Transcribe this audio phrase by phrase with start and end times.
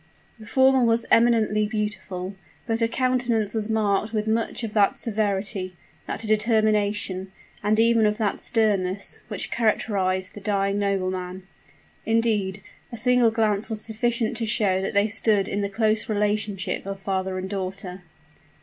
[0.39, 2.33] The former was eminently beautiful;
[2.65, 5.75] but her countenance was marked with much of that severity
[6.07, 7.31] that determination
[7.61, 11.45] and even of that sternness, which characterized the dying nobleman.
[12.03, 16.87] Indeed, a single glance was sufficient to show that they stood in the close relationship
[16.87, 18.01] of father and daughter.